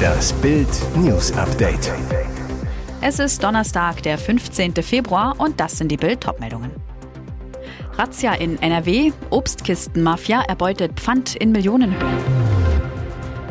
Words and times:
Das 0.00 0.32
Bild 0.34 0.68
News 0.96 1.32
Update. 1.32 1.92
Es 3.00 3.18
ist 3.18 3.42
Donnerstag, 3.42 4.02
der 4.02 4.18
15. 4.18 4.74
Februar 4.82 5.34
und 5.38 5.58
das 5.60 5.78
sind 5.78 5.88
die 5.88 5.96
Bild 5.96 6.26
meldungen 6.38 6.70
Razzia 7.96 8.34
in 8.34 8.60
NRW, 8.60 9.12
Obstkistenmafia 9.30 10.42
erbeutet 10.42 10.98
Pfand 10.98 11.36
in 11.36 11.52
Millionenhöhe. 11.52 12.18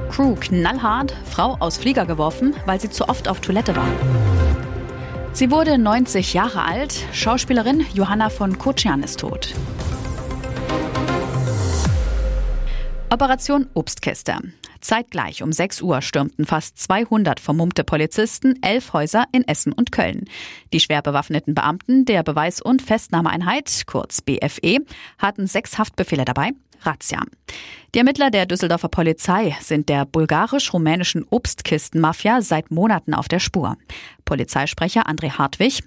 Crew 0.10 0.36
knallhart, 0.40 1.16
Frau 1.26 1.56
aus 1.60 1.78
Flieger 1.78 2.06
geworfen, 2.06 2.56
weil 2.66 2.80
sie 2.82 2.90
zu 2.90 3.08
oft 3.08 3.28
auf 3.28 3.42
Toilette 3.42 3.76
war. 3.76 3.88
Sie 5.34 5.52
wurde 5.52 5.78
90 5.78 6.34
Jahre 6.34 6.64
alt, 6.64 7.06
Schauspielerin 7.14 7.86
Johanna 7.94 8.30
von 8.30 8.58
Kotschian 8.58 9.04
ist 9.04 9.20
tot. 9.20 9.54
Operation 13.12 13.68
Obstkiste. 13.74 14.36
Zeitgleich 14.82 15.44
um 15.44 15.52
6 15.52 15.82
Uhr 15.82 16.02
stürmten 16.02 16.46
fast 16.46 16.78
200 16.80 17.40
vermummte 17.40 17.84
Polizisten 17.84 18.62
elf 18.62 18.94
Häuser 18.94 19.26
in 19.32 19.48
Essen 19.48 19.74
und 19.74 19.92
Köln. 19.92 20.26
Die 20.74 20.80
schwer 20.80 21.02
bewaffneten 21.02 21.54
Beamten 21.54 22.06
der 22.06 22.24
Beweis- 22.24 22.62
und 22.62 22.82
Festnahmeeinheit, 22.82 23.84
kurz 23.86 24.22
BFE, 24.22 24.80
hatten 25.18 25.48
sechs 25.48 25.78
Haftbefehle 25.78 26.26
dabei. 26.26 26.52
Razzia. 26.82 27.24
Die 27.96 28.00
Ermittler 28.00 28.30
der 28.30 28.46
Düsseldorfer 28.46 28.90
Polizei 28.90 29.56
sind 29.62 29.90
der 29.90 30.06
bulgarisch-rumänischen 30.06 31.26
Obstkistenmafia 31.28 32.42
seit 32.42 32.70
Monaten 32.70 33.16
auf 33.16 33.28
der 33.28 33.40
Spur. 33.40 33.78
Polizeisprecher 34.26 35.10
André 35.10 35.32
Hartwig. 35.40 35.82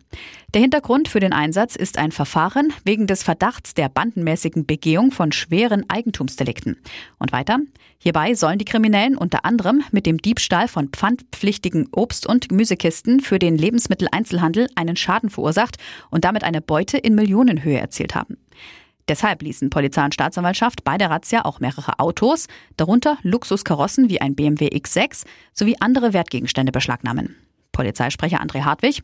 Der 0.53 0.61
Hintergrund 0.61 1.07
für 1.07 1.21
den 1.21 1.33
Einsatz 1.33 1.77
ist 1.77 1.99
ein 1.99 2.11
Verfahren 2.11 2.73
wegen 2.85 3.07
des 3.07 3.23
Verdachts 3.23 3.75
der 3.75 3.89
bandenmäßigen 3.89 4.67
Begehung 4.67 5.13
von 5.13 5.31
schweren 5.31 5.89
Eigentumsdelikten. 5.89 6.77
Und 7.21 7.31
weiter. 7.31 7.61
Hierbei 7.99 8.35
sollen 8.35 8.59
die 8.59 8.65
Kriminellen 8.65 9.17
unter 9.17 9.45
anderem 9.45 9.85
mit 9.93 10.07
dem 10.07 10.19
Diebstahl 10.19 10.67
von 10.67 10.89
pfandpflichtigen 10.89 11.87
Obst- 11.93 12.27
und 12.27 12.49
Gemüsekisten 12.49 13.21
für 13.21 13.39
den 13.39 13.57
Lebensmitteleinzelhandel 13.57 14.67
einen 14.75 14.97
Schaden 14.97 15.31
verursacht 15.31 15.77
und 16.11 16.25
damit 16.25 16.43
eine 16.43 16.61
Beute 16.61 16.99
in 16.99 17.15
Millionenhöhe 17.15 17.79
erzielt 17.79 18.17
haben. 18.17 18.39
Deshalb 19.09 19.43
ließen 19.43 19.71
Polizei 19.71 20.05
und 20.05 20.15
Staatsanwaltschaft 20.15 20.85
bei 20.85 20.97
der 20.97 21.11
Razzia 21.11 21.45
auch 21.45 21.61
mehrere 21.61 21.99
Autos, 21.99 22.47
darunter 22.77 23.19
Luxuskarossen 23.23 24.09
wie 24.09 24.21
ein 24.21 24.35
BMW 24.35 24.69
X6 24.69 25.25
sowie 25.53 25.77
andere 25.81 26.13
Wertgegenstände 26.13 26.73
beschlagnahmen. 26.73 27.37
Polizeisprecher 27.73 28.41
André 28.41 28.65
Hartwig. 28.65 29.03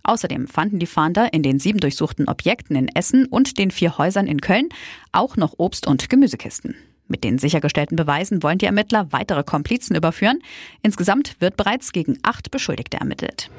Außerdem 0.04 0.46
fanden 0.46 0.78
die 0.78 0.86
Fahnder 0.86 1.32
in 1.32 1.42
den 1.42 1.58
sieben 1.58 1.80
durchsuchten 1.80 2.28
Objekten 2.28 2.76
in 2.76 2.86
Essen 2.94 3.26
und 3.26 3.58
den 3.58 3.72
vier 3.72 3.98
Häusern 3.98 4.28
in 4.28 4.40
Köln 4.40 4.68
auch 5.10 5.36
noch 5.36 5.58
Obst- 5.58 5.88
und 5.88 6.08
Gemüsekisten. 6.08 6.76
Mit 7.10 7.24
den 7.24 7.38
sichergestellten 7.38 7.96
Beweisen 7.96 8.42
wollen 8.44 8.58
die 8.58 8.66
Ermittler 8.66 9.08
weitere 9.10 9.42
Komplizen 9.42 9.96
überführen. 9.96 10.38
Insgesamt 10.80 11.34
wird 11.40 11.56
bereits 11.56 11.90
gegen 11.90 12.18
acht 12.22 12.52
Beschuldigte 12.52 12.98
ermittelt. 12.98 13.50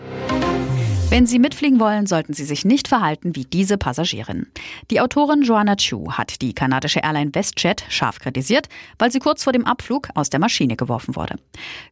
Wenn 1.10 1.28
Sie 1.28 1.40
mitfliegen 1.40 1.82
wollen, 1.82 2.08
sollten 2.08 2.32
Sie 2.32 2.46
sich 2.46 2.64
nicht 2.64 2.88
verhalten 2.88 3.36
wie 3.36 3.44
diese 3.44 3.78
Passagierin. 3.78 4.48
Die 4.90 5.02
Autorin 5.02 5.42
Joanna 5.42 5.76
Chu 5.76 6.14
hat 6.14 6.42
die 6.42 6.54
kanadische 6.54 7.02
Airline 7.02 7.36
WestJet 7.36 7.84
scharf 7.90 8.20
kritisiert, 8.20 8.70
weil 8.98 9.12
sie 9.12 9.20
kurz 9.20 9.44
vor 9.44 9.52
dem 9.52 9.66
Abflug 9.66 10.08
aus 10.16 10.30
der 10.30 10.40
Maschine 10.40 10.78
geworfen 10.78 11.18
wurde. 11.18 11.36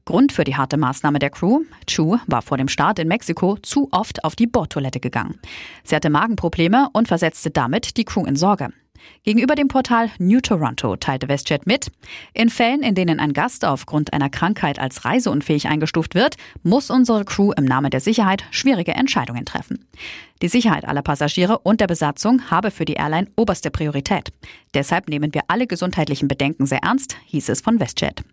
Grund 0.06 0.32
für 0.32 0.46
die 0.46 0.56
harte 0.56 0.78
Maßnahme 0.78 1.20
der 1.20 1.32
Crew? 1.32 1.64
Chu 1.86 2.18
war 2.28 2.42
vor 2.42 2.58
dem 2.58 2.70
Start 2.70 3.00
in 3.00 3.10
Mexiko 3.10 3.58
zu 3.58 3.90
oft 3.92 4.24
auf 4.24 4.38
die 4.38 4.48
Bordtoilette 4.48 5.02
gegangen. 5.02 5.38
Sie 5.84 5.98
hatte 5.98 6.10
Magenprobleme 6.10 6.88
und 6.94 7.10
versetzte 7.10 7.50
damit 7.52 7.98
die 7.98 8.06
Crew 8.06 8.24
in 8.24 8.38
Sorge. 8.38 8.70
Gegenüber 9.24 9.56
dem 9.56 9.68
Portal 9.68 10.10
New 10.18 10.40
Toronto 10.40 10.96
teilte 10.96 11.28
WestJet 11.28 11.68
mit, 11.68 11.92
in 12.34 12.50
Fällen, 12.50 12.82
in 12.82 12.96
denen 12.96 13.20
ein 13.20 13.34
Gast 13.34 13.66
aufgrund 13.66 14.14
einer 14.14 14.30
Krankheit 14.30 14.80
als 14.80 15.06
reiseunfähig 15.06 15.68
eingestuft 15.68 16.16
wird, 16.16 16.36
muss 16.64 16.90
unsere 16.90 17.26
Crew 17.26 17.52
im 17.52 17.66
Namen 17.66 17.92
der 17.92 18.00
Sicherheit 18.00 18.44
schwierige 18.52 18.94
Entscheidungen 18.94 19.46
treffen. 19.46 19.86
Die 20.42 20.48
Sicherheit 20.48 20.86
aller 20.86 21.02
Passagiere 21.02 21.60
und 21.60 21.82
der 21.82 21.88
Besatzung 21.88 22.50
habe 22.50 22.72
für 22.72 22.86
die 22.86 22.94
Airline 22.94 23.28
oberste 23.36 23.72
Priorität. 23.72 24.32
Deshalb 24.74 25.10
nehmen 25.10 25.34
wir 25.34 25.44
alle 25.48 25.68
gesundheitlichen 25.68 26.28
Bedenken 26.28 26.66
sehr 26.66 26.84
ernst, 26.84 27.18
hieß 27.26 27.50
es 27.50 27.62
von 27.62 27.80
WestJet. 27.80 28.24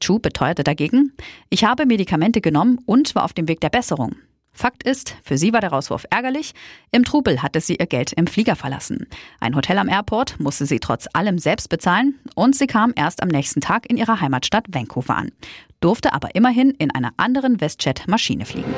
Chu 0.00 0.18
beteuerte 0.18 0.64
dagegen, 0.64 1.12
ich 1.50 1.64
habe 1.64 1.86
Medikamente 1.86 2.40
genommen 2.40 2.78
und 2.86 3.14
war 3.14 3.24
auf 3.24 3.32
dem 3.32 3.48
Weg 3.48 3.60
der 3.60 3.70
Besserung. 3.70 4.16
Fakt 4.52 4.82
ist, 4.82 5.16
für 5.24 5.38
sie 5.38 5.52
war 5.52 5.60
der 5.60 5.70
Rauswurf 5.70 6.04
ärgerlich. 6.10 6.52
Im 6.90 7.04
Trubel 7.04 7.42
hatte 7.42 7.60
sie 7.60 7.76
ihr 7.76 7.86
Geld 7.86 8.12
im 8.12 8.26
Flieger 8.26 8.54
verlassen. 8.54 9.06
Ein 9.40 9.56
Hotel 9.56 9.78
am 9.78 9.88
Airport 9.88 10.38
musste 10.38 10.66
sie 10.66 10.78
trotz 10.78 11.08
allem 11.14 11.38
selbst 11.38 11.68
bezahlen 11.70 12.20
und 12.34 12.54
sie 12.54 12.66
kam 12.66 12.92
erst 12.94 13.22
am 13.22 13.28
nächsten 13.28 13.60
Tag 13.60 13.88
in 13.90 13.96
ihrer 13.96 14.20
Heimatstadt 14.20 14.66
Vancouver 14.68 15.16
an, 15.16 15.32
durfte 15.80 16.12
aber 16.12 16.34
immerhin 16.34 16.70
in 16.72 16.90
einer 16.90 17.12
anderen 17.16 17.60
WestJet-Maschine 17.60 18.44
fliegen. 18.44 18.74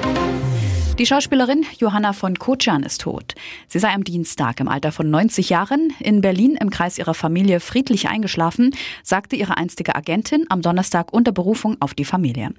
Die 0.97 1.07
Schauspielerin 1.07 1.67
Johanna 1.77 2.13
von 2.13 2.39
Kochan 2.39 2.85
ist 2.85 3.01
tot. 3.01 3.35
Sie 3.67 3.81
sei 3.81 3.93
am 3.93 4.05
Dienstag 4.05 4.61
im 4.61 4.69
Alter 4.69 4.93
von 4.93 5.11
90 5.11 5.49
Jahren 5.51 5.93
in 5.99 6.21
Berlin 6.21 6.57
im 6.61 6.71
Kreis 6.71 6.99
ihrer 6.99 7.15
Familie 7.15 7.59
friedlich 7.59 8.09
eingeschlafen, 8.09 8.71
sagte 9.03 9.35
ihre 9.35 9.57
einstige 9.57 9.97
Agentin 9.97 10.47
am 10.51 10.63
Donnerstag 10.63 11.13
unter 11.13 11.33
Berufung 11.33 11.77
auf 11.81 11.95
die 11.95 12.05
Familie. 12.05 12.51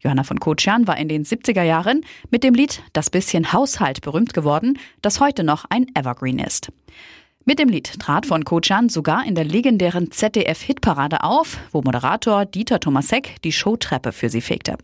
Johanna 0.00 0.24
von 0.24 0.40
Kochan 0.40 0.88
war 0.88 0.96
in 0.96 1.08
den 1.08 1.24
70er 1.24 1.62
Jahren 1.62 2.04
mit 2.32 2.42
dem 2.42 2.52
Lied 2.52 2.82
Das 2.94 3.10
bisschen 3.10 3.52
Haushalt 3.52 4.00
berühmt 4.00 4.34
geworden, 4.34 4.76
das 5.00 5.20
heute 5.20 5.44
noch 5.44 5.64
ein 5.68 5.86
Evergreen 5.94 6.40
ist. 6.40 6.72
Mit 7.44 7.60
dem 7.60 7.68
Lied 7.68 8.00
trat 8.00 8.26
von 8.26 8.44
Kochan 8.44 8.88
sogar 8.88 9.24
in 9.24 9.36
der 9.36 9.44
legendären 9.44 10.10
ZDF-Hitparade 10.10 11.22
auf, 11.22 11.58
wo 11.70 11.82
Moderator 11.82 12.44
Dieter 12.44 12.80
Thomasek 12.80 13.36
die 13.44 13.52
Showtreppe 13.52 14.10
für 14.10 14.30
sie 14.30 14.40
fegte. 14.40 14.78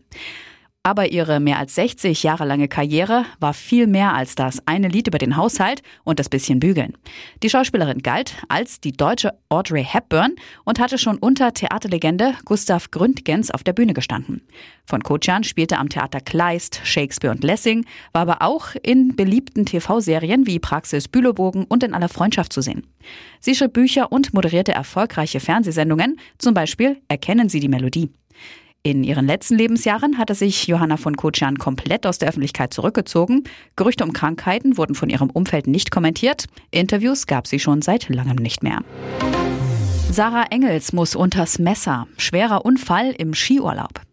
Aber 0.85 1.11
ihre 1.11 1.39
mehr 1.39 1.57
als 1.57 1.73
60 1.73 2.21
Jahre 2.21 2.45
lange 2.45 2.67
Karriere 2.67 3.25
war 3.39 3.55
viel 3.55 3.87
mehr 3.87 4.13
als 4.13 4.35
das 4.35 4.61
eine 4.67 4.87
Lied 4.87 5.07
über 5.07 5.17
den 5.17 5.35
Haushalt 5.35 5.81
und 6.03 6.19
das 6.19 6.29
bisschen 6.29 6.59
Bügeln. 6.59 6.95
Die 7.41 7.49
Schauspielerin 7.49 8.03
galt 8.03 8.35
als 8.49 8.81
die 8.81 8.91
deutsche 8.91 9.33
Audrey 9.49 9.83
Hepburn 9.83 10.35
und 10.63 10.77
hatte 10.77 10.99
schon 10.99 11.17
unter 11.17 11.55
Theaterlegende 11.55 12.35
Gustav 12.45 12.91
Gründgens 12.91 13.49
auf 13.49 13.63
der 13.63 13.73
Bühne 13.73 13.95
gestanden. 13.95 14.43
Von 14.85 15.01
Kochan 15.01 15.43
spielte 15.43 15.79
am 15.79 15.89
Theater 15.89 16.21
Kleist, 16.21 16.81
Shakespeare 16.83 17.33
und 17.33 17.43
Lessing, 17.43 17.87
war 18.13 18.21
aber 18.21 18.43
auch 18.43 18.75
in 18.83 19.15
beliebten 19.15 19.65
TV-Serien 19.65 20.45
wie 20.45 20.59
Praxis 20.59 21.07
Bülowbogen 21.07 21.63
und 21.63 21.81
in 21.81 21.95
aller 21.95 22.09
Freundschaft 22.09 22.53
zu 22.53 22.61
sehen. 22.61 22.85
Sie 23.39 23.55
schrieb 23.55 23.73
Bücher 23.73 24.11
und 24.11 24.35
moderierte 24.35 24.73
erfolgreiche 24.73 25.39
Fernsehsendungen, 25.39 26.19
zum 26.37 26.53
Beispiel 26.53 27.01
Erkennen 27.07 27.49
Sie 27.49 27.59
die 27.59 27.69
Melodie. 27.69 28.11
In 28.85 29.03
ihren 29.03 29.25
letzten 29.25 29.57
Lebensjahren 29.57 30.19
hatte 30.19 30.35
sich 30.35 30.67
Johanna 30.67 30.97
von 30.97 31.17
Kocian 31.17 31.57
komplett 31.57 32.05
aus 32.05 32.19
der 32.19 32.29
Öffentlichkeit 32.29 32.71
zurückgezogen. 32.71 33.43
Gerüchte 33.75 34.03
um 34.03 34.13
Krankheiten 34.13 34.77
wurden 34.77 34.93
von 34.93 35.09
ihrem 35.09 35.31
Umfeld 35.31 35.65
nicht 35.65 35.89
kommentiert. 35.89 36.45
Interviews 36.69 37.25
gab 37.25 37.47
sie 37.47 37.57
schon 37.57 37.81
seit 37.81 38.09
langem 38.09 38.35
nicht 38.35 38.61
mehr. 38.61 38.81
Sarah 40.11 40.45
Engels 40.51 40.93
muss 40.93 41.15
unters 41.15 41.57
Messer. 41.57 42.05
Schwerer 42.17 42.63
Unfall 42.63 43.15
im 43.17 43.33
Skiurlaub. 43.33 44.04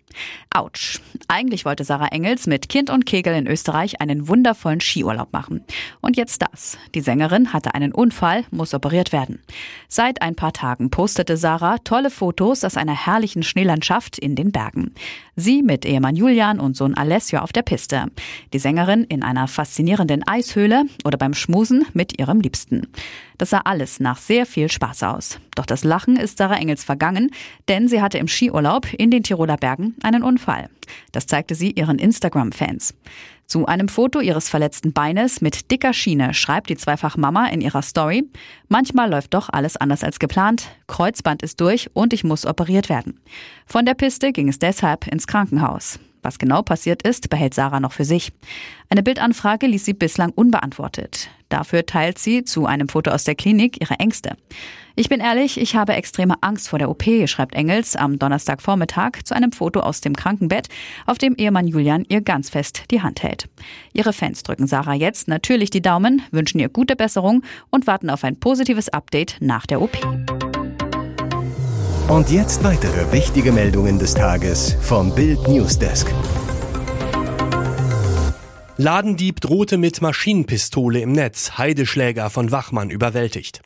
Autsch. 0.51 1.01
Eigentlich 1.29 1.65
wollte 1.65 1.85
Sarah 1.85 2.09
Engels 2.09 2.47
mit 2.47 2.69
Kind 2.69 2.91
und 2.91 3.07
Kegel 3.07 3.35
in 3.35 3.47
Österreich 3.47 4.01
einen 4.01 4.29
wundervollen 4.29 4.81
Skiurlaub 4.81 5.33
machen. 5.33 5.65
Und 6.01 6.17
jetzt 6.17 6.43
das. 6.43 6.79
Die 6.95 7.01
Sängerin 7.01 7.53
hatte 7.53 7.75
einen 7.75 7.93
Unfall, 7.93 8.45
muss 8.51 8.75
operiert 8.75 9.13
werden. 9.13 9.43
Seit 9.89 10.23
ein 10.23 10.35
paar 10.35 10.53
Tagen 10.53 10.91
postete 10.91 11.37
Sarah 11.37 11.79
tolle 11.79 12.11
Fotos 12.11 12.65
aus 12.65 12.77
einer 12.77 13.07
herrlichen 13.07 13.43
Schneelandschaft 13.43 14.19
in 14.19 14.37
den 14.37 14.53
Bergen. 14.53 14.95
Sie 15.35 15.63
mit 15.63 15.87
Ehemann 15.87 16.15
Julian 16.15 16.61
und 16.61 16.77
Sohn 16.77 16.95
Alessio 16.95 17.39
auf 17.39 17.53
der 17.53 17.63
Piste. 17.63 18.07
Die 18.53 18.59
Sängerin 18.59 19.05
in 19.05 19.23
einer 19.23 19.49
faszinierenden 19.49 20.27
Eishöhle 20.29 20.85
oder 21.05 21.17
beim 21.17 21.33
Schmusen 21.33 21.87
mit 21.95 22.19
ihrem 22.19 22.41
Liebsten. 22.41 22.89
Das 23.39 23.51
sah 23.51 23.63
alles 23.65 23.99
nach 23.99 24.19
sehr 24.19 24.45
viel 24.45 24.71
Spaß 24.71 25.05
aus. 25.05 25.41
Doch 25.55 25.65
das 25.65 25.85
Lachen 25.85 26.17
ist 26.17 26.37
Sarah 26.37 26.57
Engels 26.57 26.85
vergangen, 26.85 27.31
denn 27.67 27.89
sie 27.89 28.03
hatte 28.03 28.19
im 28.19 28.29
Skiurlaub 28.29 28.93
in 28.93 29.11
den 29.11 29.23
Tiroler 29.23 29.57
Bergen 29.57 29.97
einen 30.03 30.23
Unfall. 30.23 30.69
Das 31.13 31.27
zeigte 31.27 31.55
sie 31.55 31.71
ihren 31.71 31.99
Instagram-Fans. 31.99 32.95
Zu 33.53 33.67
einem 33.67 33.89
Foto 33.89 34.21
ihres 34.21 34.49
verletzten 34.49 34.95
Beines 34.95 35.43
mit 35.43 35.71
dicker 35.71 35.93
Schiene 35.93 36.33
schreibt 36.33 36.71
die 36.71 36.77
Zweifach-Mama 36.79 37.49
in 37.49 37.61
ihrer 37.61 37.83
Story, 37.83 38.25
manchmal 38.69 39.11
läuft 39.11 39.35
doch 39.35 39.51
alles 39.51 39.77
anders 39.77 40.03
als 40.03 40.19
geplant, 40.19 40.71
Kreuzband 40.87 41.43
ist 41.43 41.61
durch 41.61 41.91
und 41.93 42.15
ich 42.15 42.25
muss 42.25 42.47
operiert 42.47 42.89
werden. 42.89 43.21
Von 43.67 43.85
der 43.85 43.93
Piste 43.93 44.33
ging 44.33 44.49
es 44.49 44.59
deshalb 44.59 45.07
ins 45.07 45.27
Krankenhaus. 45.27 45.99
Was 46.23 46.39
genau 46.39 46.63
passiert 46.63 47.03
ist, 47.03 47.29
behält 47.31 47.53
Sarah 47.53 47.81
noch 47.81 47.93
für 47.93 48.05
sich. 48.05 48.33
Eine 48.89 49.03
Bildanfrage 49.03 49.67
ließ 49.67 49.85
sie 49.85 49.93
bislang 49.93 50.31
unbeantwortet. 50.31 51.29
Dafür 51.49 51.85
teilt 51.85 52.19
sie 52.19 52.45
zu 52.45 52.65
einem 52.65 52.89
Foto 52.89 53.11
aus 53.11 53.25
der 53.25 53.35
Klinik 53.35 53.81
ihre 53.81 53.99
Ängste. 53.99 54.37
Ich 54.95 55.09
bin 55.09 55.21
ehrlich, 55.21 55.59
ich 55.59 55.75
habe 55.75 55.95
extreme 55.95 56.35
Angst 56.43 56.69
vor 56.69 56.79
der 56.79 56.91
OP, 56.91 57.05
schreibt 57.27 57.55
Engels 57.55 57.97
am 57.97 58.19
Donnerstagvormittag 58.19 59.23
zu 59.25 59.35
einem 59.35 59.53
Foto 59.53 59.81
aus 59.81 60.01
dem 60.01 60.15
Krankenbett, 60.15 60.69
auf 61.07 61.19
dem 61.19 61.35
Ehemann 61.35 61.67
Julian 61.67 62.05
ihr 62.09 62.21
ganz 62.21 62.51
fest 62.51 62.85
die 62.91 63.03
Hand 63.03 63.23
hält. 63.23 63.49
Ihre 63.93 64.13
Fans 64.13 64.43
drücken 64.43 64.67
Sarah 64.67 64.95
jetzt 64.95 65.29
natürlich 65.29 65.71
die 65.71 65.83
Daumen, 65.83 66.23
wünschen 66.31 66.59
ihr 66.59 66.69
gute 66.69 66.95
Besserung 66.95 67.43
und 67.71 67.87
warten 67.87 68.11
auf 68.11 68.25
ein 68.25 68.39
positives 68.39 68.89
Update 68.91 69.37
nach 69.41 69.67
der 69.67 69.81
OP. 69.81 69.97
Und 72.09 72.31
jetzt 72.31 72.63
weitere 72.65 73.11
wichtige 73.13 73.53
Meldungen 73.53 73.99
des 73.99 74.15
Tages 74.15 74.77
vom 74.81 75.15
Bild 75.15 75.49
Newsdesk. 75.49 76.13
Ladendieb 78.77 79.41
drohte 79.41 79.79
mit 79.79 80.03
Maschinenpistole 80.03 81.01
im 81.01 81.13
Netz, 81.13 81.53
Heideschläger 81.57 82.31
von 82.31 82.51
Wachmann 82.51 82.91
überwältigt. 82.91 83.63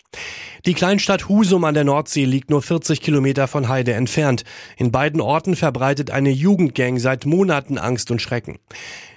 Die 0.67 0.75
Kleinstadt 0.75 1.29
Husum 1.29 1.65
an 1.65 1.75
der 1.75 1.85
Nordsee 1.85 2.25
liegt 2.25 2.51
nur 2.51 2.61
40 2.61 3.01
Kilometer 3.01 3.49
von 3.49 3.69
Heide 3.69 3.95
entfernt. 3.95 4.45
In 4.77 4.93
beiden 4.93 5.21
Orten 5.21 5.57
verbreitet 5.57 6.11
eine 6.11 6.31
Jugendgang 6.31 6.99
seit 6.99 7.25
Monaten 7.25 7.79
Angst 7.79 8.11
und 8.11 8.21
Schrecken. 8.21 8.59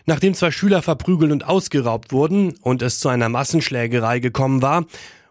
Nachdem 0.06 0.33
zwei 0.33 0.51
Schüler 0.51 0.81
verprügelt 0.81 1.31
und 1.31 1.48
ausgeraubt 1.48 2.12
wurden 2.12 2.56
und 2.62 2.81
es 2.81 3.00
zu 3.00 3.10
einer 3.10 3.30
Massenschlägerei 3.30 4.19
gekommen 4.19 4.62
war, 4.62 4.86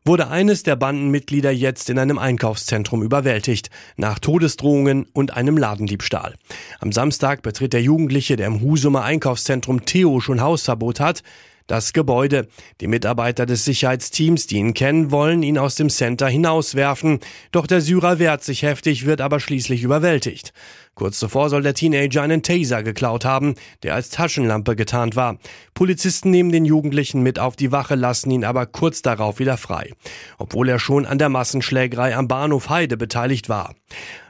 wurde 0.09 0.29
eines 0.29 0.63
der 0.63 0.75
Bandenmitglieder 0.75 1.51
jetzt 1.51 1.91
in 1.91 1.99
einem 1.99 2.19
Einkaufszentrum 2.19 3.03
überwältigt, 3.03 3.69
nach 3.99 4.19
Todesdrohungen 4.19 5.07
und 5.13 5.37
einem 5.37 5.59
Ladendiebstahl. 5.59 6.35
Am 6.81 6.93
Samstag 6.93 7.43
betritt 7.43 7.75
der 7.75 7.83
Jugendliche, 7.83 8.37
der 8.37 8.47
im 8.47 8.63
Husumer 8.63 9.05
Einkaufszentrum 9.05 9.85
Theo 9.85 10.21
schon 10.21 10.41
Hausverbot 10.41 10.99
hat, 10.99 11.23
das 11.69 11.93
Gebäude. 11.93 12.49
Die 12.81 12.89
Mitarbeiter 12.89 13.47
des 13.47 13.65
Sicherheitsteams, 13.65 14.49
die 14.49 14.57
ihn 14.57 14.75
kennen, 14.75 15.13
wollen 15.13 15.45
ihn 15.45 15.59
aus 15.59 15.77
dem 15.77 15.89
Center 15.89 16.27
hinauswerfen. 16.27 17.21
Doch 17.53 17.69
der 17.69 17.81
Syrer 17.81 18.19
wehrt 18.19 18.43
sich 18.43 18.63
heftig, 18.63 19.07
wird 19.07 19.21
aber 19.21 19.39
schließlich 19.39 19.85
überwältigt. 19.85 20.53
Kurz 20.97 21.21
zuvor 21.21 21.49
soll 21.49 21.63
der 21.63 21.75
Teenager 21.75 22.23
einen 22.23 22.43
Taser 22.43 22.83
geklaut 22.83 23.25
haben, 23.25 23.55
der 23.85 23.95
als 23.95 24.11
Taschenlampe 24.11 24.75
getarnt 24.75 25.15
war. 25.15 25.39
Polizisten 25.73 26.33
nehmen 26.33 26.51
den 26.51 26.65
Jugendlichen 26.65 27.23
mit 27.23 27.39
auf 27.39 27.55
die 27.55 27.71
Wache, 27.71 27.95
lassen 27.95 28.33
ihn 28.33 28.45
aber 28.45 28.67
kurz 28.67 29.01
darauf 29.01 29.39
wieder 29.39 29.57
frei. 29.57 29.93
Obwohl 30.39 30.69
er 30.69 30.81
schon 30.81 31.07
an 31.07 31.19
der 31.19 31.29
Massenschlägerei 31.29 32.17
am 32.17 32.27
Bahnhof 32.27 32.69
Heide 32.69 32.97
beteiligt 32.97 33.49
war. 33.49 33.77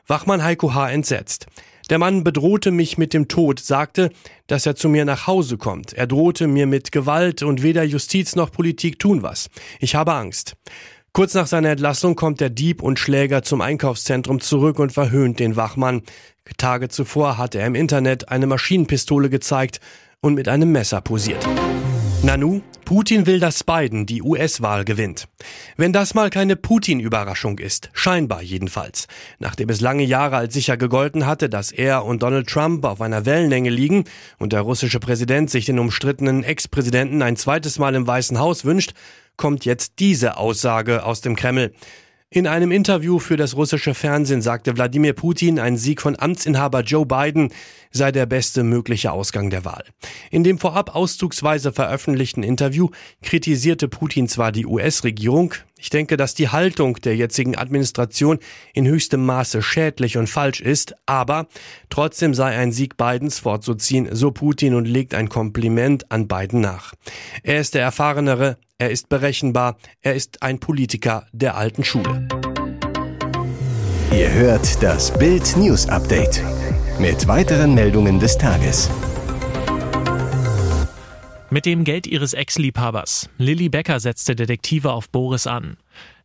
Wachmann 0.06 0.44
Heiko 0.44 0.74
H. 0.74 0.90
entsetzt. 0.90 1.46
Der 1.90 1.98
Mann 1.98 2.22
bedrohte 2.22 2.70
mich 2.70 2.98
mit 2.98 3.14
dem 3.14 3.28
Tod, 3.28 3.60
sagte, 3.60 4.10
dass 4.46 4.66
er 4.66 4.76
zu 4.76 4.88
mir 4.88 5.04
nach 5.04 5.26
Hause 5.26 5.56
kommt. 5.56 5.94
Er 5.94 6.06
drohte 6.06 6.46
mir 6.46 6.66
mit 6.66 6.92
Gewalt 6.92 7.42
und 7.42 7.62
weder 7.62 7.82
Justiz 7.82 8.36
noch 8.36 8.52
Politik 8.52 8.98
tun 8.98 9.22
was. 9.22 9.48
Ich 9.80 9.94
habe 9.94 10.12
Angst. 10.12 10.54
Kurz 11.12 11.34
nach 11.34 11.46
seiner 11.46 11.70
Entlassung 11.70 12.14
kommt 12.14 12.40
der 12.40 12.50
Dieb 12.50 12.82
und 12.82 12.98
Schläger 12.98 13.42
zum 13.42 13.62
Einkaufszentrum 13.62 14.40
zurück 14.40 14.78
und 14.78 14.92
verhöhnt 14.92 15.40
den 15.40 15.56
Wachmann. 15.56 16.02
Tage 16.58 16.88
zuvor 16.88 17.38
hatte 17.38 17.58
er 17.58 17.66
im 17.66 17.74
Internet 17.74 18.28
eine 18.28 18.46
Maschinenpistole 18.46 19.30
gezeigt 19.30 19.80
und 20.20 20.34
mit 20.34 20.48
einem 20.48 20.70
Messer 20.70 21.00
posiert. 21.00 21.46
Nanu, 22.20 22.62
Putin 22.84 23.26
will, 23.26 23.38
dass 23.38 23.62
Biden 23.62 24.04
die 24.04 24.22
US-Wahl 24.22 24.84
gewinnt. 24.84 25.28
Wenn 25.76 25.92
das 25.92 26.14
mal 26.14 26.30
keine 26.30 26.56
Putin-Überraschung 26.56 27.60
ist, 27.60 27.90
scheinbar 27.92 28.42
jedenfalls. 28.42 29.06
Nachdem 29.38 29.68
es 29.68 29.80
lange 29.80 30.02
Jahre 30.02 30.36
als 30.36 30.52
sicher 30.52 30.76
gegolten 30.76 31.26
hatte, 31.26 31.48
dass 31.48 31.70
er 31.70 32.04
und 32.04 32.24
Donald 32.24 32.48
Trump 32.48 32.84
auf 32.84 33.00
einer 33.00 33.24
Wellenlänge 33.24 33.70
liegen 33.70 34.02
und 34.38 34.52
der 34.52 34.62
russische 34.62 34.98
Präsident 34.98 35.48
sich 35.48 35.66
den 35.66 35.78
umstrittenen 35.78 36.42
Ex-Präsidenten 36.42 37.22
ein 37.22 37.36
zweites 37.36 37.78
Mal 37.78 37.94
im 37.94 38.06
Weißen 38.06 38.40
Haus 38.40 38.64
wünscht, 38.64 38.94
kommt 39.36 39.64
jetzt 39.64 40.00
diese 40.00 40.38
Aussage 40.38 41.04
aus 41.04 41.20
dem 41.20 41.36
Kreml. 41.36 41.72
In 42.30 42.46
einem 42.46 42.72
Interview 42.72 43.18
für 43.20 43.38
das 43.38 43.56
russische 43.56 43.94
Fernsehen 43.94 44.42
sagte 44.42 44.76
Wladimir 44.76 45.14
Putin, 45.14 45.58
ein 45.58 45.78
Sieg 45.78 46.02
von 46.02 46.14
Amtsinhaber 46.18 46.82
Joe 46.82 47.06
Biden 47.06 47.50
sei 47.90 48.12
der 48.12 48.26
beste 48.26 48.64
mögliche 48.64 49.12
Ausgang 49.12 49.48
der 49.48 49.64
Wahl. 49.64 49.84
In 50.30 50.44
dem 50.44 50.58
vorab 50.58 50.94
auszugsweise 50.94 51.72
veröffentlichten 51.72 52.42
Interview 52.42 52.90
kritisierte 53.22 53.88
Putin 53.88 54.28
zwar 54.28 54.52
die 54.52 54.66
US-Regierung, 54.66 55.54
ich 55.78 55.88
denke, 55.88 56.18
dass 56.18 56.34
die 56.34 56.50
Haltung 56.50 56.96
der 56.96 57.16
jetzigen 57.16 57.56
Administration 57.56 58.40
in 58.74 58.86
höchstem 58.86 59.24
Maße 59.24 59.62
schädlich 59.62 60.18
und 60.18 60.28
falsch 60.28 60.60
ist, 60.60 60.96
aber 61.06 61.46
trotzdem 61.88 62.34
sei 62.34 62.58
ein 62.58 62.72
Sieg 62.72 62.98
Bidens 62.98 63.38
vorzuziehen, 63.38 64.08
so 64.12 64.32
Putin 64.32 64.74
und 64.74 64.84
legt 64.84 65.14
ein 65.14 65.30
Kompliment 65.30 66.12
an 66.12 66.28
Biden 66.28 66.60
nach. 66.60 66.92
Er 67.42 67.60
ist 67.60 67.74
der 67.74 67.82
erfahrenere, 67.82 68.58
er 68.78 68.90
ist 68.90 69.08
berechenbar, 69.08 69.76
er 70.02 70.14
ist 70.14 70.42
ein 70.42 70.60
Politiker 70.60 71.26
der 71.32 71.56
alten 71.56 71.82
Schule. 71.82 72.28
Ihr 74.12 74.32
hört 74.32 74.82
das 74.82 75.16
Bild 75.18 75.56
News 75.56 75.88
Update 75.88 76.42
mit 77.00 77.26
weiteren 77.26 77.74
Meldungen 77.74 78.20
des 78.20 78.38
Tages. 78.38 78.88
Mit 81.50 81.66
dem 81.66 81.82
Geld 81.84 82.06
ihres 82.06 82.34
Ex-Liebhabers. 82.34 83.30
Lilly 83.38 83.68
Becker 83.68 84.00
setzte 84.00 84.36
Detektive 84.36 84.92
auf 84.92 85.10
Boris 85.10 85.46
an. 85.46 85.76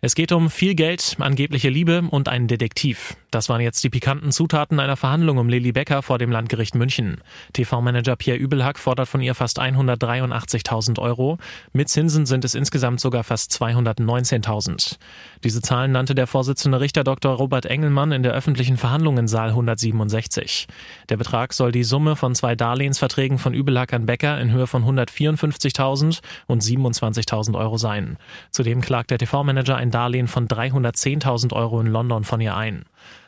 Es 0.05 0.15
geht 0.15 0.33
um 0.33 0.49
viel 0.49 0.75
Geld, 0.75 1.15
angebliche 1.19 1.69
Liebe 1.69 2.03
und 2.11 2.27
einen 2.27 2.49
Detektiv. 2.49 3.15
Das 3.31 3.47
waren 3.47 3.61
jetzt 3.61 3.81
die 3.85 3.89
pikanten 3.89 4.33
Zutaten 4.33 4.81
einer 4.81 4.97
Verhandlung 4.97 5.37
um 5.37 5.47
Lilly 5.47 5.71
Becker 5.71 6.01
vor 6.01 6.17
dem 6.17 6.29
Landgericht 6.29 6.75
München. 6.75 7.21
TV-Manager 7.53 8.17
Pierre 8.17 8.37
Übelhack 8.37 8.79
fordert 8.79 9.07
von 9.07 9.21
ihr 9.21 9.33
fast 9.33 9.61
183.000 9.61 10.99
Euro. 10.99 11.37
Mit 11.71 11.87
Zinsen 11.87 12.25
sind 12.25 12.43
es 12.43 12.53
insgesamt 12.53 12.99
sogar 12.99 13.23
fast 13.23 13.53
219.000. 13.53 14.97
Diese 15.45 15.61
Zahlen 15.61 15.93
nannte 15.93 16.15
der 16.15 16.27
Vorsitzende 16.27 16.81
Richter 16.81 17.05
Dr. 17.05 17.33
Robert 17.35 17.65
Engelmann 17.65 18.11
in 18.11 18.23
der 18.23 18.33
öffentlichen 18.33 18.75
Verhandlung 18.75 19.17
in 19.17 19.29
Saal 19.29 19.49
167. 19.51 20.67
Der 21.07 21.15
Betrag 21.15 21.53
soll 21.53 21.71
die 21.71 21.85
Summe 21.85 22.17
von 22.17 22.35
zwei 22.35 22.57
Darlehensverträgen 22.57 23.37
von 23.37 23.53
Übelhack 23.53 23.93
an 23.93 24.05
Becker 24.05 24.39
in 24.41 24.51
Höhe 24.51 24.67
von 24.67 24.83
154.000 24.83 26.19
und 26.47 26.61
27.000 26.61 27.57
Euro 27.57 27.77
sein. 27.77 28.17
Zudem 28.51 28.81
klagt 28.81 29.09
der 29.09 29.17
TV-Manager 29.17 29.77
ein 29.77 29.92
Darlehen 29.93 30.27
von 30.27 30.47
310.000 30.47 31.53
Euro 31.53 31.79
in 31.79 31.87
London 31.87 32.23
von 32.23 32.41
ihr 32.41 32.55
ein. 32.55 32.85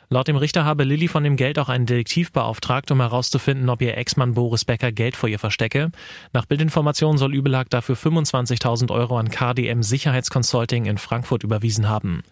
Laut 0.08 0.28
dem 0.28 0.36
Richter 0.36 0.64
habe 0.64 0.84
Lilly 0.84 1.08
von 1.08 1.24
dem 1.24 1.34
Geld 1.34 1.58
auch 1.58 1.68
einen 1.68 1.84
Detektiv 1.84 2.30
beauftragt, 2.30 2.92
um 2.92 3.00
herauszufinden, 3.00 3.68
ob 3.68 3.82
ihr 3.82 3.96
Ex-Mann 3.96 4.34
Boris 4.34 4.64
Becker 4.64 4.92
Geld 4.92 5.16
vor 5.16 5.28
ihr 5.28 5.40
verstecke. 5.40 5.90
Nach 6.32 6.46
Bildinformationen 6.46 7.18
soll 7.18 7.34
Übelag 7.34 7.68
dafür 7.70 7.96
25.000 7.96 8.92
Euro 8.92 9.18
an 9.18 9.30
KDM 9.30 9.82
Sicherheitsconsulting 9.82 10.86
in 10.86 10.98
Frankfurt 10.98 11.42
überwiesen 11.42 11.88
haben. 11.88 12.22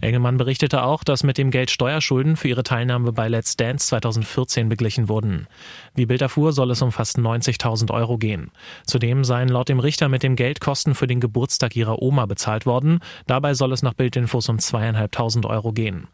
Engelmann 0.00 0.36
berichtete 0.36 0.84
auch, 0.84 1.02
dass 1.02 1.24
mit 1.24 1.36
dem 1.36 1.50
Geld 1.50 1.72
Steuerschulden 1.72 2.36
für 2.36 2.46
ihre 2.46 2.62
Teilnahme 2.62 3.10
bei 3.12 3.26
Let's 3.26 3.56
Dance 3.56 3.88
2014 3.88 4.68
beglichen 4.68 5.08
wurden. 5.08 5.48
Wie 5.96 6.06
Bild 6.06 6.22
erfuhr, 6.22 6.52
soll 6.52 6.70
es 6.70 6.82
um 6.82 6.92
fast 6.92 7.18
90.000 7.18 7.90
Euro 7.90 8.18
gehen. 8.18 8.52
Zudem 8.86 9.24
seien 9.24 9.48
laut 9.48 9.68
dem 9.68 9.80
Richter 9.80 10.08
mit 10.08 10.22
dem 10.22 10.36
Geld 10.36 10.60
Kosten 10.60 10.94
für 10.94 11.08
den 11.08 11.18
Geburtstag 11.18 11.74
ihrer 11.74 12.00
Oma 12.00 12.26
bezahlt 12.26 12.66
worden. 12.66 13.00
Dabei 13.26 13.54
soll 13.54 13.72
es 13.72 13.82
nach 13.82 13.94
Bildinfos 13.94 14.48
um 14.48 14.60
zweieinhalbtausend 14.60 15.44
Euro 15.44 15.72
gehen. 15.72 16.06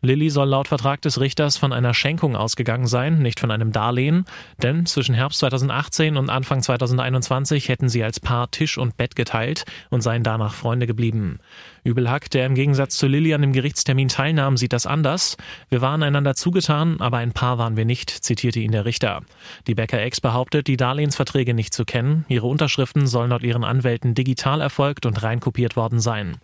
Lilly 0.00 0.30
soll 0.30 0.48
laut 0.48 0.68
Vertrag 0.68 1.02
des 1.02 1.18
Richters 1.18 1.56
von 1.56 1.72
einer 1.72 1.92
Schenkung 1.92 2.36
ausgegangen 2.36 2.86
sein, 2.86 3.18
nicht 3.18 3.40
von 3.40 3.50
einem 3.50 3.72
Darlehen, 3.72 4.26
denn 4.62 4.86
zwischen 4.86 5.12
Herbst 5.12 5.40
2018 5.40 6.16
und 6.16 6.30
Anfang 6.30 6.62
2021 6.62 7.68
hätten 7.68 7.88
sie 7.88 8.04
als 8.04 8.20
Paar 8.20 8.48
Tisch 8.52 8.78
und 8.78 8.96
Bett 8.96 9.16
geteilt 9.16 9.64
und 9.90 10.00
seien 10.02 10.22
danach 10.22 10.54
Freunde 10.54 10.86
geblieben. 10.86 11.40
Übelhack, 11.82 12.30
der 12.30 12.46
im 12.46 12.54
Gegensatz 12.54 12.96
zu 12.96 13.08
Lilly 13.08 13.34
an 13.34 13.40
dem 13.40 13.52
Gerichtstermin 13.52 14.06
teilnahm, 14.06 14.56
sieht 14.56 14.72
das 14.72 14.86
anders. 14.86 15.36
Wir 15.68 15.80
waren 15.80 16.04
einander 16.04 16.34
zugetan, 16.36 17.00
aber 17.00 17.16
ein 17.16 17.32
Paar 17.32 17.58
waren 17.58 17.76
wir 17.76 17.84
nicht, 17.84 18.10
zitierte 18.10 18.60
ihn 18.60 18.72
der 18.72 18.84
Richter. 18.84 19.22
Die 19.66 19.74
Becker-Ex 19.74 20.20
behauptet, 20.20 20.68
die 20.68 20.76
Darlehensverträge 20.76 21.54
nicht 21.54 21.74
zu 21.74 21.84
kennen. 21.84 22.24
Ihre 22.28 22.46
Unterschriften 22.46 23.08
sollen 23.08 23.30
laut 23.30 23.42
ihren 23.42 23.64
Anwälten 23.64 24.14
digital 24.14 24.60
erfolgt 24.60 25.06
und 25.06 25.22
reinkopiert 25.22 25.74
worden 25.74 25.98
sein. 25.98 26.36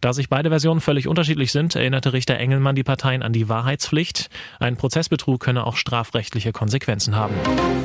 Da 0.00 0.12
sich 0.12 0.28
beide 0.28 0.50
Versionen 0.50 0.80
völlig 0.80 1.08
unterschiedlich 1.08 1.50
sind, 1.50 1.74
erinnerte 1.74 2.12
Richter 2.12 2.36
Engelmann 2.36 2.76
die 2.76 2.84
Parteien 2.98 3.22
an 3.22 3.32
die 3.32 3.48
Wahrheitspflicht. 3.48 4.28
Ein 4.58 4.76
Prozessbetrug 4.76 5.40
könne 5.40 5.64
auch 5.64 5.76
strafrechtliche 5.76 6.50
Konsequenzen 6.50 7.14
haben. 7.14 7.34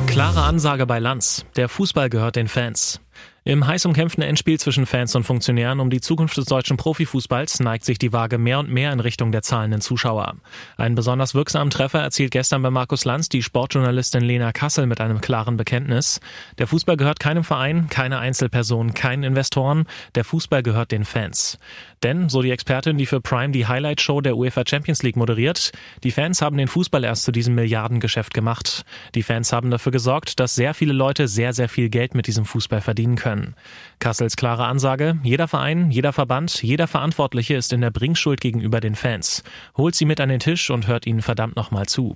Klare 0.07 0.41
Ansage 0.41 0.87
bei 0.87 0.97
Lanz. 0.97 1.45
Der 1.55 1.69
Fußball 1.69 2.09
gehört 2.09 2.35
den 2.35 2.47
Fans. 2.47 3.02
Im 3.45 3.67
heiß 3.67 3.85
umkämpften 3.85 4.23
Endspiel 4.23 4.57
zwischen 4.57 4.85
Fans 4.85 5.13
und 5.15 5.25
Funktionären 5.25 5.81
um 5.81 5.89
die 5.89 5.99
Zukunft 5.99 6.37
des 6.37 6.45
deutschen 6.45 6.77
Profifußballs 6.77 7.59
neigt 7.59 7.83
sich 7.83 7.99
die 7.99 8.13
Waage 8.13 8.37
mehr 8.37 8.59
und 8.59 8.69
mehr 8.69 8.93
in 8.93 9.01
Richtung 9.01 9.33
der 9.33 9.41
zahlenden 9.41 9.81
Zuschauer. 9.81 10.35
Einen 10.77 10.95
besonders 10.95 11.35
wirksamen 11.35 11.69
Treffer 11.69 11.99
erzielt 11.99 12.31
gestern 12.31 12.61
bei 12.61 12.69
Markus 12.69 13.03
Lanz 13.03 13.27
die 13.27 13.43
Sportjournalistin 13.43 14.23
Lena 14.23 14.53
Kassel 14.53 14.87
mit 14.87 15.01
einem 15.01 15.19
klaren 15.19 15.57
Bekenntnis. 15.57 16.21
Der 16.57 16.67
Fußball 16.67 16.95
gehört 16.95 17.19
keinem 17.19 17.43
Verein, 17.43 17.89
keine 17.89 18.19
Einzelperson, 18.19 18.93
keinen 18.93 19.23
Investoren. 19.23 19.87
Der 20.15 20.23
Fußball 20.23 20.63
gehört 20.63 20.93
den 20.93 21.03
Fans. 21.03 21.59
Denn, 22.01 22.29
so 22.29 22.41
die 22.41 22.51
Expertin, 22.51 22.97
die 22.97 23.05
für 23.05 23.19
Prime 23.19 23.51
die 23.51 23.67
Highlight-Show 23.67 24.21
der 24.21 24.37
UEFA 24.37 24.63
Champions 24.65 25.03
League 25.03 25.17
moderiert, 25.17 25.71
die 26.03 26.11
Fans 26.11 26.41
haben 26.41 26.57
den 26.57 26.67
Fußball 26.69 27.03
erst 27.03 27.23
zu 27.23 27.33
diesem 27.33 27.55
Milliardengeschäft 27.55 28.33
gemacht. 28.33 28.85
Die 29.15 29.23
Fans 29.23 29.51
haben 29.51 29.69
dafür 29.69 29.91
gesorgt, 29.91 30.39
dass 30.39 30.55
sehr 30.55 30.73
viele 30.73 30.93
Leute 30.93 31.27
sehr, 31.27 31.51
sehr 31.51 31.67
viel 31.67 31.89
Geld 31.89 32.15
mit 32.15 32.27
diesem 32.27 32.45
Fußball 32.45 32.79
verdienen 32.79 33.02
können 33.03 33.15
können. 33.15 33.55
Kassels 33.99 34.35
klare 34.35 34.65
Ansage, 34.65 35.17
jeder 35.23 35.47
Verein, 35.47 35.91
jeder 35.91 36.13
Verband, 36.13 36.63
jeder 36.63 36.87
Verantwortliche 36.87 37.55
ist 37.55 37.73
in 37.73 37.81
der 37.81 37.91
Bringschuld 37.91 38.41
gegenüber 38.41 38.79
den 38.79 38.95
Fans. 38.95 39.43
Holt 39.77 39.95
sie 39.95 40.05
mit 40.05 40.19
an 40.19 40.29
den 40.29 40.39
Tisch 40.39 40.69
und 40.69 40.87
hört 40.87 41.05
ihnen 41.05 41.21
verdammt 41.21 41.55
nochmal 41.55 41.85
zu. 41.85 42.15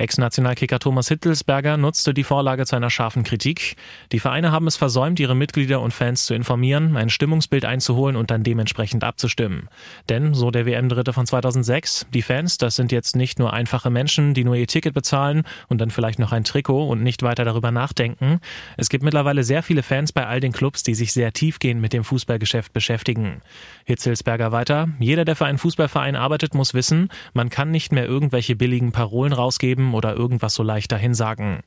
Ex-Nationalkicker 0.00 0.78
Thomas 0.78 1.08
Hittelsberger 1.08 1.76
nutzte 1.76 2.14
die 2.14 2.24
Vorlage 2.24 2.64
zu 2.64 2.74
einer 2.74 2.88
scharfen 2.88 3.22
Kritik. 3.22 3.76
Die 4.12 4.18
Vereine 4.18 4.50
haben 4.50 4.66
es 4.66 4.78
versäumt, 4.78 5.20
ihre 5.20 5.36
Mitglieder 5.36 5.82
und 5.82 5.92
Fans 5.92 6.24
zu 6.24 6.32
informieren, 6.32 6.96
ein 6.96 7.10
Stimmungsbild 7.10 7.66
einzuholen 7.66 8.16
und 8.16 8.30
dann 8.30 8.42
dementsprechend 8.42 9.04
abzustimmen. 9.04 9.68
Denn, 10.08 10.32
so 10.32 10.50
der 10.50 10.64
WM-Dritte 10.64 11.12
von 11.12 11.26
2006, 11.26 12.06
die 12.14 12.22
Fans, 12.22 12.56
das 12.56 12.76
sind 12.76 12.92
jetzt 12.92 13.14
nicht 13.14 13.38
nur 13.38 13.52
einfache 13.52 13.90
Menschen, 13.90 14.32
die 14.32 14.42
nur 14.42 14.54
ihr 14.54 14.66
Ticket 14.66 14.94
bezahlen 14.94 15.42
und 15.68 15.82
dann 15.82 15.90
vielleicht 15.90 16.18
noch 16.18 16.32
ein 16.32 16.44
Trikot 16.44 16.88
und 16.88 17.02
nicht 17.02 17.22
weiter 17.22 17.44
darüber 17.44 17.70
nachdenken. 17.70 18.40
Es 18.78 18.88
gibt 18.88 19.04
mittlerweile 19.04 19.44
sehr 19.44 19.62
viele 19.62 19.82
Fans 19.82 20.12
bei 20.12 20.26
all 20.26 20.40
den 20.40 20.52
Clubs, 20.52 20.82
die 20.82 20.94
sich 20.94 21.12
sehr 21.12 21.34
tiefgehend 21.34 21.78
mit 21.78 21.92
dem 21.92 22.04
Fußballgeschäft 22.04 22.72
beschäftigen. 22.72 23.42
Hitzelsberger 23.84 24.50
weiter, 24.50 24.88
jeder, 24.98 25.26
der 25.26 25.36
für 25.36 25.44
einen 25.44 25.58
Fußballverein 25.58 26.16
arbeitet, 26.16 26.54
muss 26.54 26.72
wissen, 26.72 27.10
man 27.34 27.50
kann 27.50 27.70
nicht 27.70 27.92
mehr 27.92 28.06
irgendwelche 28.06 28.56
billigen 28.56 28.92
Parolen 28.92 29.34
rausgeben 29.34 29.89
oder 29.94 30.14
irgendwas 30.14 30.54
so 30.54 30.62
leicht 30.62 30.92
dahin 30.92 31.14
sagen. 31.14 31.60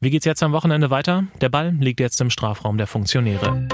Wie 0.00 0.10
geht's 0.10 0.26
jetzt 0.26 0.42
am 0.42 0.52
Wochenende 0.52 0.90
weiter? 0.90 1.24
Der 1.40 1.48
Ball 1.48 1.74
liegt 1.80 2.00
jetzt 2.00 2.20
im 2.20 2.30
Strafraum 2.30 2.76
der 2.76 2.86
Funktionäre. 2.86 3.68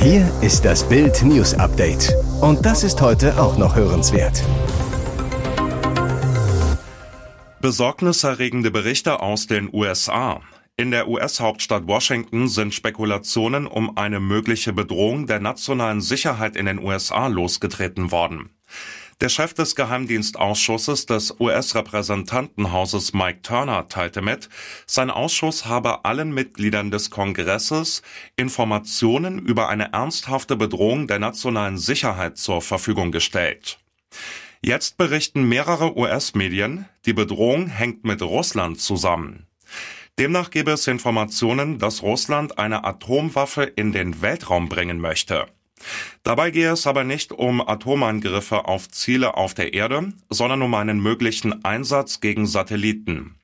Hier 0.00 0.30
ist 0.42 0.64
das 0.64 0.88
Bild 0.88 1.22
News 1.22 1.54
Update. 1.54 2.14
Und 2.40 2.64
das 2.66 2.84
ist 2.84 3.00
heute 3.00 3.40
auch 3.40 3.56
noch 3.56 3.74
hörenswert. 3.74 4.44
Besorgniserregende 7.60 8.70
Berichte 8.70 9.20
aus 9.20 9.46
den 9.46 9.72
USA. 9.72 10.42
In 10.76 10.90
der 10.90 11.08
US-Hauptstadt 11.08 11.86
Washington 11.86 12.48
sind 12.48 12.74
Spekulationen 12.74 13.66
um 13.66 13.96
eine 13.96 14.20
mögliche 14.20 14.72
Bedrohung 14.72 15.26
der 15.26 15.40
nationalen 15.40 16.00
Sicherheit 16.02 16.56
in 16.56 16.66
den 16.66 16.78
USA 16.78 17.28
losgetreten 17.28 18.10
worden. 18.10 18.50
Der 19.24 19.30
Chef 19.30 19.54
des 19.54 19.74
Geheimdienstausschusses 19.74 21.06
des 21.06 21.40
US-Repräsentantenhauses 21.40 23.14
Mike 23.14 23.40
Turner 23.40 23.88
teilte 23.88 24.20
mit, 24.20 24.50
sein 24.86 25.10
Ausschuss 25.10 25.64
habe 25.64 26.04
allen 26.04 26.34
Mitgliedern 26.34 26.90
des 26.90 27.08
Kongresses 27.08 28.02
Informationen 28.36 29.38
über 29.38 29.70
eine 29.70 29.94
ernsthafte 29.94 30.56
Bedrohung 30.56 31.06
der 31.06 31.20
nationalen 31.20 31.78
Sicherheit 31.78 32.36
zur 32.36 32.60
Verfügung 32.60 33.12
gestellt. 33.12 33.78
Jetzt 34.60 34.98
berichten 34.98 35.48
mehrere 35.48 35.96
US-Medien, 35.96 36.86
die 37.06 37.14
Bedrohung 37.14 37.68
hängt 37.68 38.04
mit 38.04 38.20
Russland 38.20 38.78
zusammen. 38.78 39.46
Demnach 40.18 40.50
gebe 40.50 40.72
es 40.72 40.86
Informationen, 40.86 41.78
dass 41.78 42.02
Russland 42.02 42.58
eine 42.58 42.84
Atomwaffe 42.84 43.62
in 43.62 43.92
den 43.92 44.20
Weltraum 44.20 44.68
bringen 44.68 45.00
möchte. 45.00 45.46
Dabei 46.22 46.50
gehe 46.50 46.70
es 46.70 46.86
aber 46.86 47.04
nicht 47.04 47.32
um 47.32 47.66
Atomangriffe 47.66 48.64
auf 48.66 48.88
Ziele 48.88 49.36
auf 49.36 49.54
der 49.54 49.74
Erde, 49.74 50.12
sondern 50.30 50.62
um 50.62 50.74
einen 50.74 51.00
möglichen 51.00 51.64
Einsatz 51.64 52.20
gegen 52.20 52.46
Satelliten. 52.46 53.36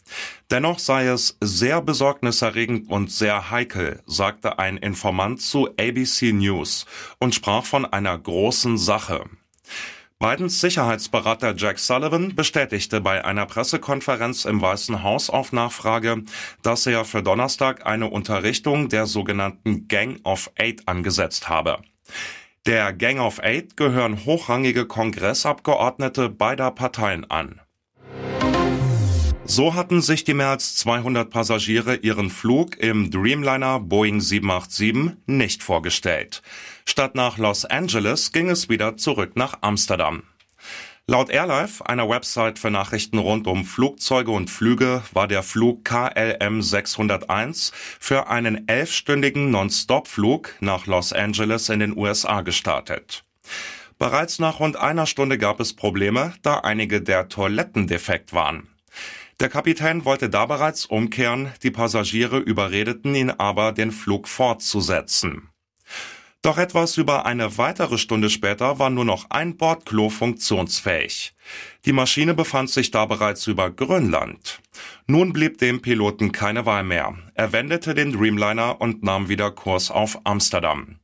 Dennoch 0.50 0.78
sei 0.78 1.06
es 1.06 1.37
sehr 1.40 1.82
besorgniserregend 1.82 2.90
und 2.90 3.10
sehr 3.10 3.50
heikel, 3.50 4.00
sagte 4.06 4.58
ein 4.58 4.76
Informant 4.76 5.40
zu 5.40 5.68
ABC 5.78 6.32
News 6.32 6.87
und 7.18 7.34
sprach 7.34 7.64
von 7.64 7.84
einer 7.84 8.18
großen 8.18 8.78
Sache. 8.78 9.25
Bidens 10.18 10.60
Sicherheitsberater 10.60 11.54
Jack 11.56 11.78
Sullivan 11.78 12.34
bestätigte 12.34 13.00
bei 13.00 13.25
einer 13.25 13.46
Pressekonferenz 13.46 14.44
im 14.44 14.60
Weißen 14.60 15.02
Haus 15.02 15.30
auf 15.30 15.52
Nachfrage, 15.52 16.25
dass 16.62 16.87
er 16.87 17.06
für 17.06 17.22
Donnerstag 17.22 17.87
eine 17.87 18.10
Unterrichtung 18.10 18.90
der 18.90 19.06
sogenannten 19.06 19.88
Gang 19.88 20.20
of 20.25 20.50
Eight 20.58 20.87
angesetzt 20.87 21.49
habe. 21.49 21.80
Der 22.66 22.92
Gang 22.92 23.20
of 23.20 23.42
Eight 23.42 23.76
gehören 23.76 24.24
hochrangige 24.26 24.86
Kongressabgeordnete 24.86 26.28
beider 26.28 26.70
Parteien 26.70 27.30
an. 27.30 27.60
So 29.44 29.74
hatten 29.74 30.00
sich 30.00 30.22
die 30.22 30.34
mehr 30.34 30.50
als 30.50 30.76
200 30.76 31.28
Passagiere 31.28 31.96
ihren 31.96 32.30
Flug 32.30 32.78
im 32.78 33.10
Dreamliner 33.10 33.80
Boeing 33.80 34.20
787 34.20 35.16
nicht 35.26 35.64
vorgestellt. 35.64 36.42
Statt 36.84 37.16
nach 37.16 37.36
Los 37.36 37.64
Angeles 37.64 38.30
ging 38.30 38.48
es 38.48 38.68
wieder 38.68 38.96
zurück 38.96 39.32
nach 39.34 39.58
Amsterdam. 39.62 40.22
Laut 41.07 41.28
Airlife, 41.28 41.85
einer 41.87 42.09
Website 42.09 42.59
für 42.59 42.71
Nachrichten 42.71 43.19
rund 43.19 43.47
um 43.47 43.64
Flugzeuge 43.64 44.30
und 44.30 44.49
Flüge, 44.49 45.02
war 45.12 45.26
der 45.26 45.42
Flug 45.42 45.85
KLM 45.85 46.62
601 46.62 47.73
für 47.99 48.28
einen 48.28 48.69
elfstündigen 48.69 49.50
Non-Stop-Flug 49.50 50.54
nach 50.61 50.87
Los 50.87 51.12
Angeles 51.12 51.69
in 51.69 51.80
den 51.80 51.97
USA 51.97 52.42
gestartet. 52.42 53.25
Bereits 53.99 54.38
nach 54.38 54.61
rund 54.61 54.76
einer 54.76 55.07
Stunde 55.07 55.37
gab 55.37 55.61
es 55.61 55.75
Probleme, 55.75 56.33
da 56.40 56.61
einige 56.61 57.02
der 57.02 57.28
Toiletten 57.28 57.87
defekt 57.87 58.33
waren. 58.33 58.69
Der 59.40 59.49
Kapitän 59.49 60.07
wollte 60.07 60.30
da 60.30 60.47
bereits 60.47 60.87
umkehren, 60.87 61.52
die 61.62 61.71
Passagiere 61.71 62.38
überredeten 62.38 63.14
ihn 63.14 63.30
aber, 63.30 63.73
den 63.73 63.90
Flug 63.90 64.26
fortzusetzen. 64.26 65.50
Doch 66.42 66.56
etwas 66.56 66.97
über 66.97 67.26
eine 67.26 67.59
weitere 67.59 67.99
Stunde 67.99 68.30
später 68.30 68.78
war 68.78 68.88
nur 68.88 69.04
noch 69.04 69.28
ein 69.28 69.59
Bordklo 69.59 70.09
funktionsfähig. 70.09 71.35
Die 71.85 71.92
Maschine 71.92 72.32
befand 72.32 72.70
sich 72.70 72.90
da 72.90 73.04
bereits 73.04 73.47
über 73.47 73.70
Grönland. 73.70 74.61
Nun 75.06 75.35
blieb 75.35 75.59
dem 75.59 75.82
Piloten 75.82 76.32
keine 76.32 76.64
Wahl 76.64 76.82
mehr. 76.82 77.14
Er 77.35 77.52
wendete 77.52 77.94
den 77.94 78.12
Dreamliner 78.12 78.80
und 78.80 79.02
nahm 79.02 79.28
wieder 79.28 79.50
Kurs 79.50 79.90
auf 79.90 80.18
Amsterdam. 80.25 81.00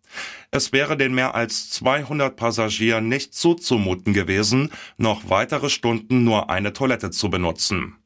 Es 0.50 0.73
wäre 0.73 0.97
den 0.97 1.14
mehr 1.14 1.35
als 1.35 1.69
200 1.69 2.35
Passagieren 2.35 3.09
nicht 3.09 3.35
zuzumuten 3.35 4.14
gewesen, 4.14 4.71
noch 4.97 5.28
weitere 5.28 5.69
Stunden 5.69 6.25
nur 6.25 6.49
eine 6.49 6.73
Toilette 6.73 7.11
zu 7.11 7.28
benutzen. 7.28 7.97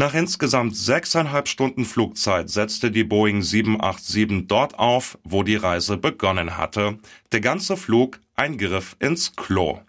Nach 0.00 0.14
insgesamt 0.14 0.76
sechseinhalb 0.76 1.48
Stunden 1.48 1.84
Flugzeit 1.84 2.48
setzte 2.48 2.92
die 2.92 3.02
Boeing 3.02 3.42
787 3.42 4.46
dort 4.46 4.78
auf, 4.78 5.18
wo 5.24 5.42
die 5.42 5.56
Reise 5.56 5.96
begonnen 5.96 6.56
hatte. 6.56 6.98
Der 7.32 7.40
ganze 7.40 7.76
Flug 7.76 8.20
ein 8.36 8.58
Griff 8.58 8.94
ins 9.00 9.34
Klo. 9.34 9.80